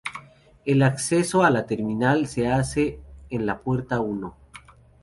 El 0.65 0.81
acceso 0.81 1.43
a 1.43 1.51
la 1.51 1.67
terminal 1.67 2.25
se 2.25 2.47
hace 2.47 2.99
en 3.29 3.45
la 3.45 3.59
Pl. 3.61 3.85